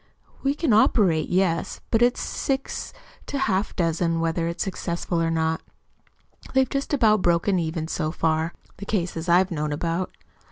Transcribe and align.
"We 0.41 0.55
can 0.55 0.73
operate 0.73 1.29
yes; 1.29 1.79
but 1.91 2.01
it's 2.01 2.19
six 2.19 2.91
to 3.27 3.37
half 3.37 3.69
a 3.69 3.73
dozen 3.75 4.19
whether 4.19 4.47
it's 4.47 4.63
successful 4.63 5.21
or 5.21 5.29
not. 5.29 5.61
They've 6.55 6.67
just 6.67 6.91
about 6.91 7.21
broken 7.21 7.59
even 7.59 7.87
so 7.87 8.11
far 8.11 8.55
the 8.77 8.85
cases 8.87 9.29
I've 9.29 9.51
known 9.51 9.71
about. 9.71 10.09